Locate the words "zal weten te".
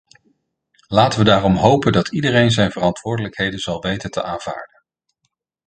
3.59-4.23